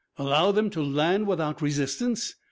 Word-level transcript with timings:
"Allow 0.17 0.51
them 0.53 0.71
to 0.71 0.81
land 0.81 1.27
without 1.27 1.61
resistance? 1.61 2.33